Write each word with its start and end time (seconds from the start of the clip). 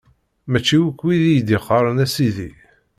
Mačči 0.51 0.77
akk 0.89 0.99
wid 1.05 1.23
i 1.25 1.31
yi-d-iqqaren: 1.35 2.03
A 2.05 2.07
Sidi! 2.13 2.49